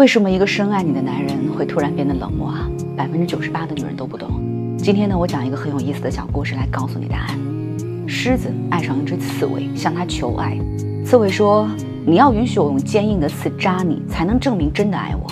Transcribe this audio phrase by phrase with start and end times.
[0.00, 2.66] 为什么一个深爱你的男人会突然变得冷漠啊？
[2.96, 4.30] 百分之九十八的女人都不懂。
[4.78, 7.38] 今天呢，我讲一个很有意思的小故事来告诉你答案。
[8.06, 10.56] 狮子爱上一只刺猬，向他求爱。
[11.04, 11.68] 刺猬说
[12.06, 15.30] ：“你要允许我用坚硬的刺扎你，才能证明真的爱我。”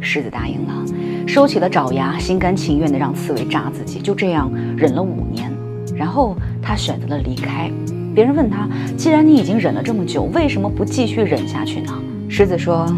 [0.00, 0.84] 狮子答应了，
[1.26, 4.00] 收起了爪牙，心甘情愿地让刺猬扎自己。
[4.00, 5.52] 就这样忍了五年，
[5.94, 7.70] 然后他选择了离开。
[8.14, 8.66] 别人问他
[8.96, 11.92] ：“既然你已经忍了这么久，为什么不继续忍下去呢？”
[12.26, 12.90] 狮子说。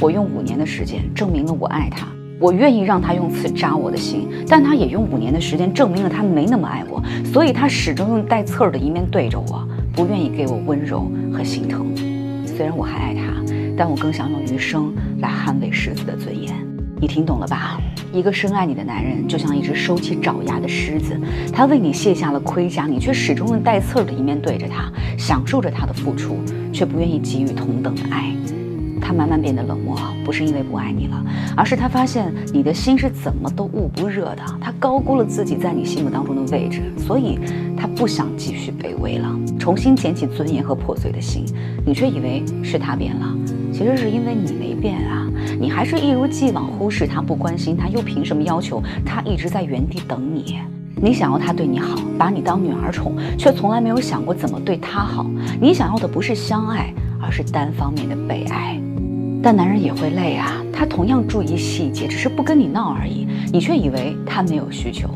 [0.00, 2.06] 我用五年的时间证明了我爱他，
[2.38, 11.92] 我愿意让他用刺扎我的心，但他也用五年的时间证明了他没那么爱我，所以他始终用带刺儿的一面对着我，不愿意给我温柔和心疼。
[12.46, 13.22] 虽然我还爱他，
[13.76, 16.54] 但我更想用余生来捍卫狮子的尊严。
[17.00, 17.80] 你听懂了吧？
[18.12, 21.20] 一个深爱你的男人就像一只收起爪牙的狮子，
[21.52, 26.36] 他为你卸下了盔甲，你却始终用带刺儿的一面对着他，享受着他的付出，
[26.72, 28.32] 却不愿意给予同等的爱。
[29.08, 31.24] 他慢慢变得冷漠，不是因为不爱你了，
[31.56, 34.42] 而是他发现你的心是怎么都捂不热的。
[34.60, 37.38] 他高估了自己在你心目当中的位置，所以
[37.74, 41.46] 他不想继续卑微了，重新捡起尊严和破碎的心。
[41.86, 43.34] 你却以为是他变了，
[43.72, 45.26] 其实是因为你没变啊！
[45.58, 50.58] 你还是一如既往忽视他，不关心他，又凭什么要求他一直在原地等你？
[51.00, 55.24] 你想要他对你好，把你当女儿宠，却从来没有想过怎么对他好。
[55.58, 58.78] 你想要的不是相爱，而是单方面的被爱。
[59.42, 63.26] 但男人也会累啊，他同样注意细节，只是不跟你闹而已。
[63.52, 65.08] 你却以为他没有需求，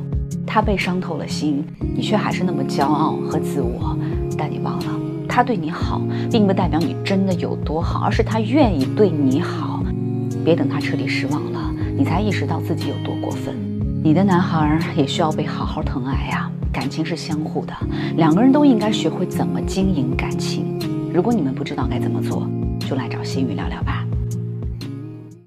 [0.47, 3.97] 他被伤透了心，你却还是那么骄傲和自我。
[4.39, 6.01] 但你忘了，他对你好，
[6.31, 9.83] 并不代表你真的有多好，而是他愿意对你好。
[10.45, 13.55] 别等他彻底失望了，你才意识到自己有多过分。
[14.03, 17.75] 你的男孩也需要被好好疼爱呀，感情是相互的，
[18.17, 20.79] 两个人都应该学会怎么经营感情。
[21.13, 22.49] 如果你们不知道该怎么做，
[22.81, 24.05] 就来找心雨聊聊吧。